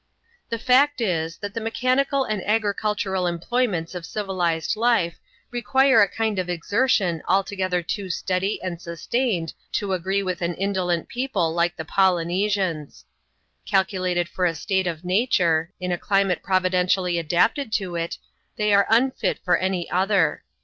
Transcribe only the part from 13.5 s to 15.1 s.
Calculated for a state of